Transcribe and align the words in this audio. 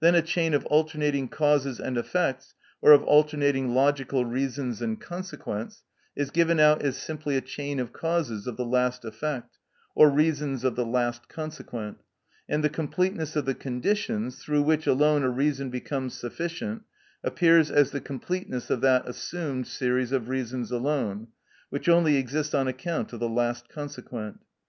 Then 0.00 0.16
a 0.16 0.20
chain 0.22 0.52
of 0.52 0.66
alternating 0.66 1.28
causes 1.28 1.78
and 1.78 1.96
effects, 1.96 2.54
or 2.82 2.90
of 2.90 3.04
alternating 3.04 3.72
logical 3.72 4.24
reasons 4.24 4.82
and 4.82 5.00
consequents, 5.00 5.84
is 6.16 6.32
given 6.32 6.58
out 6.58 6.82
as 6.82 6.96
simply 6.96 7.36
a 7.36 7.40
chain 7.40 7.78
of 7.78 7.92
causes 7.92 8.48
of 8.48 8.56
the 8.56 8.64
last 8.64 9.04
effect, 9.04 9.58
or 9.94 10.10
reasons 10.10 10.64
of 10.64 10.74
the 10.74 10.84
last 10.84 11.28
consequent, 11.28 11.98
and 12.48 12.64
the 12.64 12.68
completeness 12.68 13.36
of 13.36 13.44
the 13.44 13.54
conditions, 13.54 14.42
through 14.42 14.62
which 14.62 14.88
alone 14.88 15.22
a 15.22 15.30
reason 15.30 15.70
becomes 15.70 16.14
sufficient, 16.14 16.82
appears 17.22 17.70
as 17.70 17.92
the 17.92 18.00
completeness 18.00 18.70
of 18.70 18.80
that 18.80 19.08
assumed 19.08 19.68
series 19.68 20.10
of 20.10 20.28
reasons 20.28 20.72
alone, 20.72 21.28
which 21.68 21.88
only 21.88 22.16
exist 22.16 22.56
on 22.56 22.66
account 22.66 23.12
of 23.12 23.20
the 23.20 23.28
last 23.28 23.68
consequent. 23.68 24.40